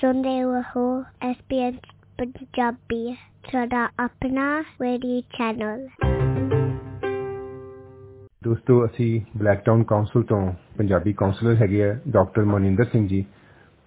[0.00, 1.74] ਸੁਣਦੇ ਰਹੋ ਐਸਪੀਐਸ
[2.18, 3.14] ਪੰਜਾਬੀ,
[3.52, 5.88] ਤੁਹਾਡਾ ਆਪਣਾ ਰੇਡੀਓ ਚੈਨਲ
[8.44, 13.24] ਦੋਸਤੋ, ਅਸੀਂ ਬਲੈਕਟਾਊਨ ਕਾਉਂਸਲ ਤੋਂ ਪੰਜਾਬੀ ਕਾਉਂਸਲਰ ਹੈਗੇ ਆ ਡਾਕਟਰ ਮਨਿੰਦਰ ਸਿੰਘ ਜੀ।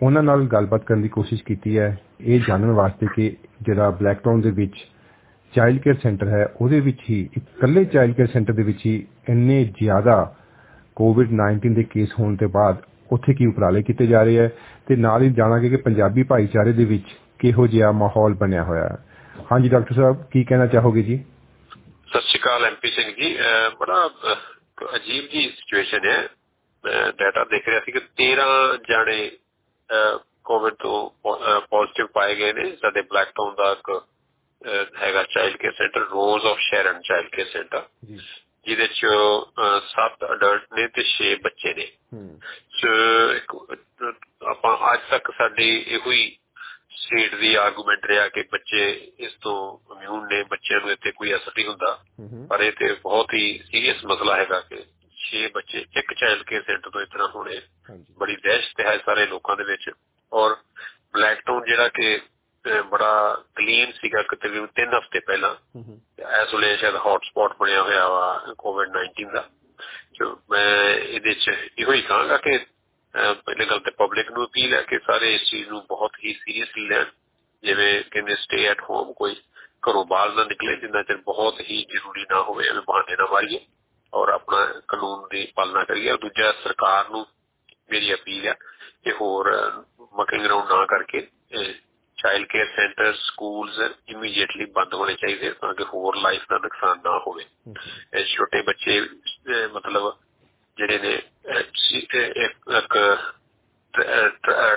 [0.04, 4.52] ਉਹਨਾਂ ਨਾਲ ਗੱਲਬਾਤ ਕਰਨ ਦੀ ਕੋਸ਼ਿਸ਼ ਕੀਤੀ ਹੈ। ਇਹ ਜਾਣਨ ਵਾਸਤੇ ਕਿ ਜਿਹੜਾ ਬਲੈਕਟਾਊਨ ਦੇ
[4.52, 4.74] ਵਿੱਚ
[5.54, 9.64] ਚਾਈਲਡ ਕੇਅਰ ਸੈਂਟਰ ਹੈ, ਉਹਦੇ ਵਿੱਚ ਹੀ, ਇਕੱਲੇ ਚਾਈਲਡ ਕੇਅਰ ਸੈਂਟਰ ਦੇ ਵਿੱਚ ਹੀ ਇੰਨੇ
[9.64, 10.36] ਜ਼ਿਆਦਾ
[10.96, 12.78] ਕੋਵਿਡ-19 ਦੇ ਕੇਸ ਹੋਣ ਤੋਂ ਬਾਅਦ
[13.12, 14.50] ਉੱਥੇ ਕੀ ਉਪਰਾਲੇ ਕੀਤੇ ਜਾ ਰਹੇ ਹੈ
[14.88, 18.98] ਤੇ ਨਾਲ ਹੀ ਜਾਣਾਂਗੇ ਕਿ ਪੰਜਾਬੀ ਭਾਈਚਾਰੇ ਦੇ ਵਿੱਚ ਕਿਹੋ ਜਿਹਾ ਮਾਹੌਲ ਬਣਿਆ ਹੋਇਆ ਹੈ।
[19.52, 21.18] ਹਾਂਜੀ ਡਾਕਟਰ ਸਾਹਿਬ ਕੀ ਕਹਿਣਾ ਚਾਹੋਗੇ ਜੀ?
[22.08, 23.38] ਸਤਿ ਸ਼੍ਰੀ ਅਕਾਲ ਐਮਪੀ ਸਿੰਘ ਜੀ।
[23.80, 24.10] ਬੜਾ
[24.96, 26.28] ਅਜੀਬ ਜੀ ਸਿਚੁਏਸ਼ਨ ਹੈ।
[27.20, 28.48] ਡਾਟਾ ਦੇਖ ਰਿਹਾ ਸੀ ਕਿ 13
[28.90, 29.20] ਜਾਣੇ
[30.46, 30.98] ਕੋਵਿਡ ਤੋਂ
[31.70, 33.90] ਪੋਜ਼ਿਟਿਵ ਪਾਏ ਗਏ ਨੇ। ਸਾਡੇ ਬਲੈਕ ਟਾਊਨ ਦਾ ਇੱਕ
[35.02, 37.82] ਹੈਗਾ child care centre Rose of Sharon child care centre
[38.68, 39.06] ਜਿਹਦੇ ਚ
[39.90, 41.88] 7 ਅਡਲਟ ਨੇ ਤੇ 6 ਬੱਚੇ ਨੇ।
[42.80, 42.88] ਸੋ
[44.48, 46.38] ਆਪਾਂ ਅੱਜ ਤੱਕ ਸਾਡੀ ਇਹੋ ਹੀ
[46.98, 49.58] ਸਟੇਟ ਦੀ ਆਰਗੂਮੈਂਟ ਰਿਹਾ ਕਿ ਬੱਚੇ ਇਸ ਤੋਂ
[49.96, 52.06] ਇਮਿਊਨ ਨੇ ਬੱਚਿਆਂ ਨੂੰ ਇੱਥੇ ਕੋਈ ਅਸਰ ਨਹੀਂ ਹੁੰਦਾ।
[52.50, 54.84] ਪਰ ਇਹ ਤੇ ਬਹੁਤ ਹੀ ਸੀਰੀਅਸ ਮਸਲਾ ਹੈਗਾ ਕਿ
[55.18, 57.62] 6 ਬੱਚੇ ਇੱਕ ਚਾਈਲਡ ਕੇਅਰ ਸੈਂਟਰ ਤੋਂ ਇਤਨਾ ਹੋਣੇ
[58.20, 59.90] ਬੜੀ ਦਹਿਸ਼ਤ ਹੈ ਸਾਰੇ ਲੋਕਾਂ ਦੇ ਵਿੱਚ।
[60.34, 60.56] ਔਰ
[61.14, 62.20] ਬਲੈਕ ਟਾਊਨ ਜਿਹੜਾ ਕਿ
[62.90, 65.56] ਬੜਾ ਕਲੀਨ ਸੀਗਾ ਕਿ ਤਕਰੀਬਨ 3 ਹਫ਼ਤੇ ਪਹਿਲਾਂ।
[66.38, 69.50] ਐਸੋਲੇਸ਼ਨ ਹੌਟ ਸਪੌਟ ਬਣਿਆ ਹੋਇਆ ਵਾ ਕੋਵਿਡ 19 ਦਾ।
[70.14, 72.58] ਜੋ ਮੈਂ ਇਹਦੇ ਚ ਇਹੋ ਹੀ ਕਹਾਂਗਾ ਕਿ
[73.14, 76.88] ਪਹਿਲੇ ਗੱਲ ਤੇ ਪਬਲਿਕ ਨੂੰ ਅਪੀਲ ਹੈ ਕਿ ਸਾਰੇ ਇਸ ਚੀਜ਼ ਨੂੰ ਬਹੁਤ ਹੀ ਸੀਰੀਅਸਲੀ
[76.88, 77.06] ਲੈਣ।
[77.64, 79.36] ਜਿਵੇਂ ਕਹਿੰਦੇ ਸਟੇ ਐਟ ਹੋਮ ਕੋਈ
[79.90, 83.60] ਘਰੋਂ ਬਾਹਰ ਨਾ ਨਿਕਲੇ, ਜਿੰਨਾ ਚਿਰ ਬਹੁਤ ਹੀ ਜ਼ਰੂਰੀ ਨਾ ਹੋਵੇ, ਐਵੇਂ ਬਹਾਨੇ ਨਾ ਮਾਰੀਏ
[84.14, 87.26] ਔਰ ਆਪਣਾ ਕਾਨੂੰਨ ਦੀ ਪਾਲਣਾ ਕਰੀਏ। ਔਰ ਦੂਜਾ, ਸਰਕਾਰ ਨੂੰ
[87.90, 88.54] ਮੇਰੀ ਅਪੀਲ ਹੈ
[89.04, 91.28] ਕਿ ਹੋਰ uh, ਮਕਿੰਗ ਗਰਾਊਂਡ ਨਾ ਕਰਕੇ
[92.18, 93.80] child care centre schools
[94.10, 97.46] immediately ਬੰਦ ਹੋਣੇ ਚਾਹੀਦੇ ਤਾਂ ਕਿ ਹੋਰ ਲਾਈਫ ਦਾ ਨੁਕਸਾਨ ਨਾ ਹੋਵੇ।
[98.14, 99.00] ਇਹ ਛੋਟੇ ਬੱਚੇ
[99.74, 100.16] ਮਤਲਬ
[100.78, 101.14] ਜਿਹੜੇ ਨੇ
[102.46, 102.98] ਇੱਕ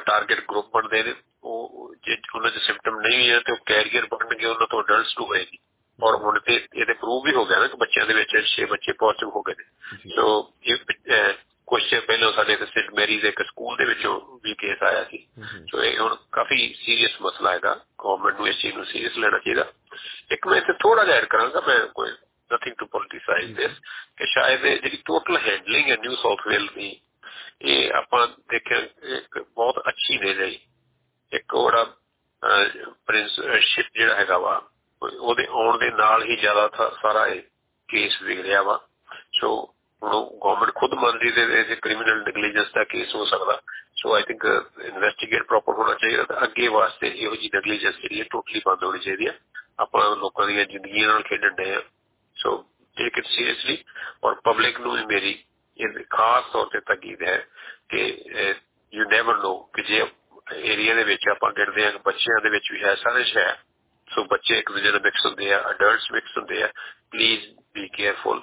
[0.06, 4.46] ਟਾਰਗੇਟ ਗਰੁੱਪ ਬਣਦੇ ਨੇ। ਉਹ ਜੇ ਉਹਨਾਂ ਦੇ ਸਿੰਪਟਮ ਨਹੀਂ ਹੈ ਤੇ ਉਹ ਕੈਰੀਅਰ ਬਣਨਗੇ
[4.46, 5.58] ਉਹਨਾਂ ਤੋਂ ਅਡਲਟਸ ਨੂੰ ਹੋਏਗੀ।
[5.98, 8.92] ਔਰ ਹੁਣ ਤੇ ਇਹਦੇ ਪ੍ਰੂਵ ਵੀ ਹੋ ਗਿਆ ਨਾ ਕਿ ਬੱਚਿਆਂ ਦੇ ਵਿੱਚ 6 ਬੱਚੇ
[9.00, 9.64] ਪੋਜ਼ਿਟਿਵ ਹੋ ਗਏ ਨੇ।
[10.16, 10.26] ਸੋ
[10.64, 10.76] ਇਹ
[11.70, 15.18] ਕੁਝ ਚਿਰ ਪਹਿਲਾਂ ਸਾਡੇ ਸੇਂਟ ਮੈਰੀਜ਼ ਇੱਕ ਸਕੂਲ ਦੇ ਵਿੱਚੋਂ ਵੀ ਕੇਸ ਆਇਆ ਸੀ।
[15.70, 19.64] ਸੋ ਇਹ ਹੁਣ ਕਾਫੀ ਸੀਰੀਅਸ ਮਸਲਾ ਹੈਗਾ। ਗਵਰਨਮੈਂਟ ਨੂੰ ਇਸ ਚੀਜ਼ ਨੂੰ ਸੀਰੀਅਸ ਲੈਣਾ ਚਾਹੀਦਾ।
[20.32, 22.10] ਇੱਕ ਮੈਂ ਇੱਥੇ ਥੋੜਾ ਜਿਹਾ ਐਡ ਕਰਾਂਗਾ। ਮੈਂ ਕੋਈ
[22.50, 23.78] ਨਥਿੰਗ ਟੂ ਪੋਲਿਟਿਸਾਈਜ਼ ਦਿਸ
[24.16, 27.00] ਕਿ ਸ਼ਾਇਦ ਜਿਹੜੀ ਟੋਟਲ ਹੈਂਡਲਿੰਗ ਹੈ ਨਿਊ ਸਾਊਥ ਵੇਲ ਦੀ
[27.62, 28.78] ਇਹ ਆਪਾਂ ਦੇਖਿਆ
[29.16, 30.58] ਇੱਕ ਬਹੁਤ ਅੱਛੀ ਦੇ ਰਹੀ
[31.32, 31.84] ਇੱਕ ਉਹਦਾ
[33.06, 34.62] ਪ੍ਰਿੰਸਸ਼ਿਪ ਜਿਹੜਾ ਹੈਗਾ ਵਾ
[35.02, 36.70] ਉਹਦੇ ਆਉਣ ਦੇ ਨਾਲ ਹੀ ਜ਼ਿਆਦਾ
[37.02, 37.42] ਸਾਰਾ ਇਹ
[37.88, 38.80] ਕੇਸ ਵਿਗ ਰਿਹਾ ਵਾ।
[39.40, 43.60] ਸੋ ਹੁਣ ਗਵਰਨਮੈਂਟ ਖੁਦ ਮੰਨਦੀ ਤੇ ਇਹ ਕ੍ਰਿਮੀਨਲ ਨੈਗਲੀਜੈਂਸ ਦਾ ਕੇਸ ਹੋ ਸਕਦਾ।
[43.96, 44.44] So I think
[44.84, 48.98] investigate proper ਹੋਣਾ ਚਾਹੀਦਾ ਤਾਂ ਅੱਗੇ ਵਾਸਤੇ ਇਹੋ ਜੀ ਨੈਗਲੀਜੈਂਸ ਜਿਹੜੀ ਹੈ ਟੋਟਲੀ ਬੰਦ ਹੋਣੀ
[48.98, 49.38] ਚਾਹੀਦੀ ਹੈ।
[49.80, 51.82] ਆਪਾਂ ਲੋਕਾਂ ਦੀਆਂ ਜ਼ਿੰਦਗੀਆਂ ਨਾਲ ਖੇਡਣ ਦੇ ਆ
[52.36, 52.56] ਸੋ
[52.96, 53.76] ਟੇਕ ਇਟ ਸੀਰੀਅਸਲੀ
[54.24, 55.38] ਔਰ ਪਬਲਿਕ ਨੂੰ ਵੀ ਮੇਰੀ
[55.78, 57.36] ਇਹ ਖਾਸ ਤੌਰ ਤੇ ਤਕੀਦ ਹੈ
[57.88, 58.00] ਕਿ
[58.92, 60.04] ਯੂ ਨੈਵਰ ਨੋ ਕਿ ਜੇ
[60.54, 63.56] ਏਰੀਆ ਦੇ ਵਿੱਚ ਆਪਾਂ ਗਿਣਦੇ ਆ ਬੱਚਿਆਂ ਦੇ ਵਿੱਚ ਵੀ ਹੈ, ਸਾਰੇ ਸ਼ਹਿਰ।
[64.08, 66.68] ਸੋ ਬੱਚੇ ਇੱਕ ਦੂਜੇ ਨਾਲ ਮਿਕਸ ਹੁੰਦੇ ਆ ਅਡਲਟਸ ਮਿਕਸ ਹੁੰਦੇ ਆ।
[67.10, 67.44] ਪਲੀਜ਼
[67.74, 68.40] ਬੀ ਕੇਅਰਫੁਲ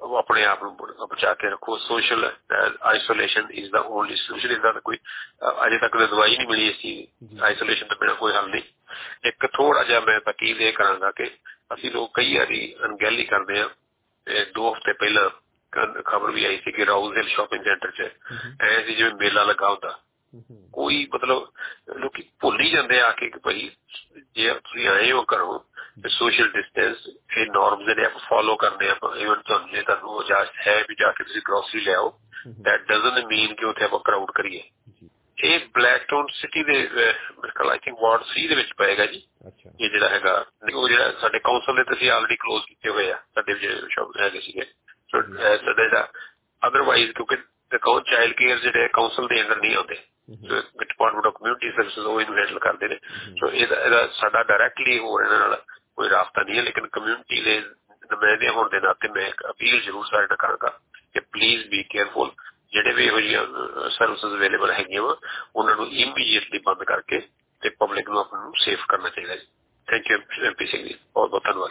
[0.00, 0.76] ਆਪਣੇ ਆਪ ਨੂੰ
[1.10, 2.32] ਬਚਾ ਕੇ ਰੱਖੋ। Social
[2.82, 4.96] isolation is the only solution is the ਕੋਈ
[5.66, 8.62] ਅਜੇ ਤੱਕ ਤਾਂ ਦਵਾਈ ਨਹੀਂ ਮਿਲੀ ਇਸ ਚੀਜ਼ ਆਈਸੋਲੇਸ਼ਨ ਤੋਂ ਬਿਨਾ ਕੋਈ ਹੱਲ ਨਹੀਂ।
[9.24, 11.30] ਇੱਕ ਥੋੜਾ ਜਿਹਾ ਮੈਂ ਤਕੀਦ ਇਹ ਕਰਾਂਗਾ ਕਿ
[11.74, 13.70] ਅਸੀਂ ਲੋਕ ਕਈ ਵਾਰੀ ਅਣਗਹਿਲੀ ਕਰਦੇ ਆ
[14.54, 15.30] ਦੋ ਹਫ਼ਤੇ ਪਹਿਲਾਂ
[16.02, 18.10] ਖਬਰ ਵੀ ਆਈ ਸੀ ਕਿ ਰਾਉਜ਼ ਹਿਲ ਸ਼ਾਪਿੰਗ ਸੈਂਟਰ 'ਚ
[18.60, 19.98] ਐ ਸੀ ਜਿਵੇਂ ਮੇਲਾ ਲੱਗਾ ਹੁੰਦਾ।
[20.72, 21.52] ਕੋਈ ਮਤਲਬ
[21.96, 23.70] ਲੋਕੀ ਭੁੱਲ ਹੀ ਜਾਂਦੇ ਆ ਕੇ ਕਿ ਭਾਈ
[24.34, 25.58] ਜੇ ਤੁਸੀਂ ਆਏ ਹੋ ਘਰੋਂ
[26.02, 27.06] ਤੇ ਸੋਸ਼ਲ ਡਿਸਟੈਂਸ
[27.36, 31.10] ਇਹ ਨਾਰਮਸ ਜਿਹੜੇ ਆਪਾਂ ਫਾਲੋ ਕਰਦੇ ਆ ਇਵਨ ਤੁਹਾਨੂੰ ਜੇ ਤੁਹਾਨੂੰ ਇਜਾਜ਼ਤ ਹੈ ਵੀ ਜਾ
[31.12, 32.18] ਕੇ ਤੁਸੀਂ ਗਰੋਸਰੀ ਲੈ ਆਓ
[32.60, 34.62] ਦੈਟ ਡਸਨਟ ਮੀਨ ਕਿ ਉੱਥੇ ਆਪਾਂ ਕਰਾਊਡ ਕਰੀਏ।
[35.38, 39.22] ਇਹ ਬਲੈਕ ਟਾਊਨ ਸਿਟੀ ਦੇ ਖਿਆਲ ਆਈ ਥਿੰਕ ਵਾਰਡ 3 ਦੇ ਵਿੱਚ ਪਏਗਾ ਜੀ।
[39.80, 43.54] ਇਹ ਜਿਹੜਾ ਹੈਗਾ ਉਹ ਜਿਹੜਾ ਸਾਡੇ ਕਾਉਂਸਲ ਦੇ ਤੁਸੀਂ ਆਲਰੇਡੀ ਕਲੋਜ਼ ਕੀਤੇ ਹੋਏ ਆ ਸਾਡੇ
[43.54, 44.64] ਜਿਹੜੇ ਸ਼ੌਪ ਹੈਗੇ ਸੀਗੇ।
[45.12, 45.22] ਸੋ
[45.66, 46.08] ਸਾਡੇ ਦਾ
[46.62, 47.36] ਅਦਰਵਾਈਜ਼ ਕਿਉਂਕਿ
[47.82, 49.94] ਕੌਣ ਚਾਈਲਡ ਕੇਅਰ ਜਿਹੜੇ ਕਾਉਂਸਲ ਦੇ ਅੰਦਰ ਨਹੀਂ ਆਉਂਦੇ।
[50.48, 52.98] So department of community services ਉਹ ਇਹਨੂੰ ਹੈਂਡਲ ਕਰਦੇ ਨੇ।
[53.40, 55.62] ਸੋ ਇਹਦਾ ਸਾਡਾ ਡਾਇਰੈਕਟਲੀ ਹੋਰ ਇਹਨਾਂ ਨਾਲ।
[56.00, 57.62] ਕੋਈ ਰਾਬਤਾ ਨਹੀਂ ਹੈ, ਲੇਕਿਨ ਕਮਿਊਨਿਟੀ ਦੇ
[58.10, 60.68] ਨੁਮਾਇੰਦੇ ਹੋਣ ਦੇ ਨਾਤੇ ਮੈਂ ਇੱਕ ਅਪੀਲ ਜ਼ਰੂਰ ਸਾਡੇ ਨਾਲ ਕਰਾਂਗਾ
[61.14, 62.30] ਕਿ ਪਲੀਜ਼ ਬੀ ਕੇਅਰਫੁਲ
[62.72, 63.42] ਜਿਹੜੇ ਵੀ ਇਹੋ ਜਿਹੀਆਂ
[63.90, 65.16] ਸਰਵਿਸਿਜ਼ ਅਵੇਲੇਬਲ ਹੈਗੀਆਂ ਵਾ,
[65.56, 67.20] ਉਹਨਾਂ ਨੂੰ ਇਮੀਡੀਏਟਲੀ ਬੰਦ ਕਰਕੇ
[67.62, 69.46] ਤੇ ਪਬਲਿਕ ਨੂੰ ਆਪਣਾ ਨੂੰ ਸੇਫ ਕਰਨਾ ਚਾਹੀਦਾ ਜੀ।
[69.88, 71.70] Thank you MP Singh ji. ਬਹੁਤ ਬਹੁਤ ਧੰਨਵਾਦ।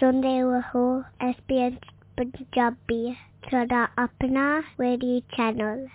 [0.00, 1.74] ਸੁਣਦੇ ਰਹੋ ਐਸਪੀਐਸ
[2.16, 3.14] ਪੰਜਾਬੀ,
[3.50, 5.86] ਤੁਹਾਡਾ ਆਪਣਾ ਰੇਡੀਓ ਚੈਨਲ